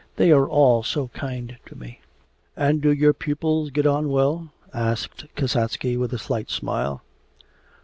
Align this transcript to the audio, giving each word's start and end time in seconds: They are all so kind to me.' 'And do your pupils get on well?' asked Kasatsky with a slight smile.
They 0.15 0.31
are 0.31 0.47
all 0.49 0.81
so 0.81 1.09
kind 1.09 1.57
to 1.67 1.75
me.' 1.75 2.01
'And 2.57 2.81
do 2.81 2.91
your 2.91 3.13
pupils 3.13 3.69
get 3.69 3.85
on 3.85 4.09
well?' 4.09 4.49
asked 4.73 5.27
Kasatsky 5.35 5.95
with 5.95 6.11
a 6.11 6.17
slight 6.17 6.49
smile. 6.49 7.03